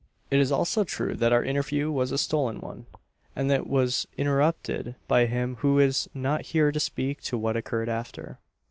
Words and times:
"It 0.31 0.39
is 0.39 0.51
also 0.51 0.83
true 0.83 1.13
that 1.17 1.31
our 1.31 1.43
interview 1.43 1.91
was 1.91 2.11
a 2.11 2.17
stolen 2.17 2.59
one; 2.59 2.87
and 3.35 3.51
that 3.51 3.59
it 3.59 3.67
was 3.67 4.07
interrupted 4.17 4.95
by 5.07 5.27
him 5.27 5.57
who 5.57 5.77
is 5.77 6.09
not 6.15 6.41
here 6.41 6.71
to 6.71 6.79
speak 6.79 7.21
to 7.25 7.37
what 7.37 7.55
occurred 7.55 7.87
after. 7.87 8.39